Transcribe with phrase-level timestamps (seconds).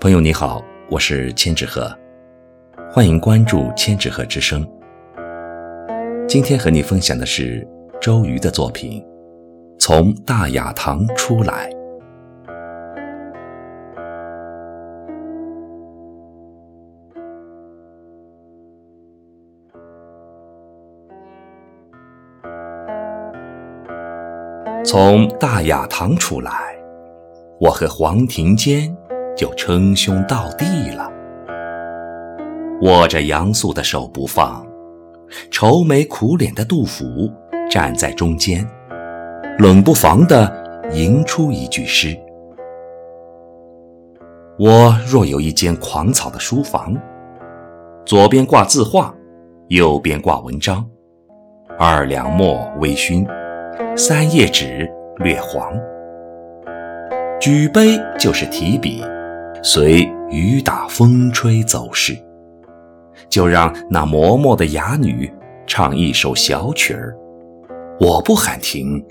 [0.00, 1.92] 朋友你好，我是千纸鹤，
[2.88, 4.64] 欢迎关注千纸鹤之声。
[6.28, 7.66] 今天和你分享的是
[8.00, 9.02] 周瑜的作品
[9.76, 11.68] 《从大雅堂出来》。
[24.84, 26.52] 从大雅堂出来，
[27.60, 28.96] 我和黄庭坚
[29.38, 31.10] 就称兄道弟了。
[32.82, 34.66] 握着杨素的手不放，
[35.50, 37.04] 愁眉苦脸的杜甫
[37.70, 38.66] 站在中间，
[39.58, 40.52] 冷不防地
[40.92, 42.18] 吟出一句诗
[44.58, 46.94] ：“我若有一间狂草的书房，
[48.04, 49.14] 左边挂字画，
[49.68, 50.84] 右边挂文章，
[51.78, 53.24] 二两墨微醺。”
[53.94, 55.72] 三页纸略黄，
[57.40, 59.04] 举杯就是提笔，
[59.62, 62.16] 随雨打风吹走势。
[63.28, 65.30] 就让那嬷嬷的哑女
[65.66, 67.14] 唱一首小曲儿，
[68.00, 69.04] 我不喊停，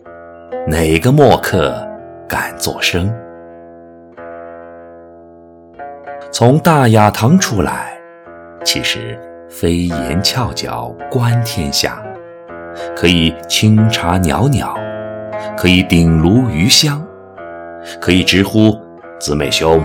[0.65, 1.87] 哪个墨客
[2.27, 3.13] 敢作声？
[6.31, 7.97] 从大雅堂出来，
[8.63, 12.01] 其实飞檐翘角观天下。
[12.95, 14.75] 可以清茶袅袅，
[15.57, 17.03] 可以鼎炉余香，
[17.99, 18.75] 可以直呼
[19.19, 19.83] 姊妹兄、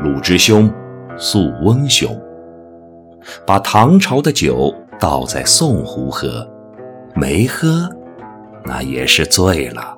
[0.00, 0.72] 鲁智兄、
[1.16, 2.08] 素翁兄。
[3.44, 6.48] 把唐朝的酒倒在宋壶喝，
[7.14, 7.90] 没喝，
[8.64, 9.96] 那也是醉了。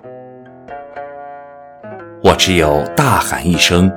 [2.24, 3.92] 我只有大喊一声：“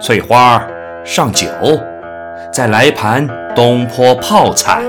[0.00, 0.60] 翠花
[1.04, 1.48] 上酒，
[2.52, 4.82] 再来盘东坡泡菜。”